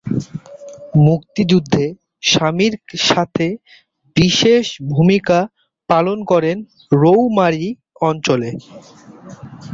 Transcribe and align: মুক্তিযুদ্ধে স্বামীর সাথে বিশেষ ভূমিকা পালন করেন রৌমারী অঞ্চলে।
মুক্তিযুদ্ধে 1.07 1.85
স্বামীর 2.23 2.73
সাথে 3.07 3.47
বিশেষ 4.15 4.65
ভূমিকা 4.91 5.39
পালন 5.89 6.17
করেন 6.31 6.57
রৌমারী 6.93 7.67
অঞ্চলে। 8.01 8.49